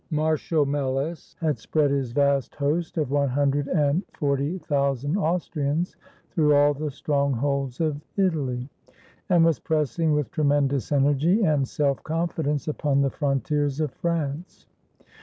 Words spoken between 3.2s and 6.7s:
hun dred and forty thousand Austrians through